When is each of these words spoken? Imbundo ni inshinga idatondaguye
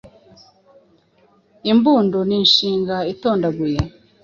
Imbundo 1.71 2.17
ni 2.27 2.35
inshinga 2.41 2.95
idatondaguye 3.11 3.79